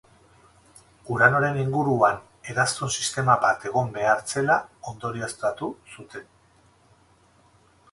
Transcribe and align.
Uranoren 1.15 1.59
inguruan 1.63 2.17
eraztun 2.53 2.91
sistema 2.95 3.37
bat 3.45 3.69
egon 3.73 3.93
behar 3.99 4.25
zela 4.33 4.57
ondorioztatu 4.95 5.71
zuten. 5.97 6.29